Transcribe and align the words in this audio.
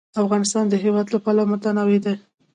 افغانستان 0.23 0.65
د 0.69 0.73
هوا 0.83 1.01
له 1.13 1.19
پلوه 1.23 1.49
متنوع 1.51 1.97
دی. 2.05 2.13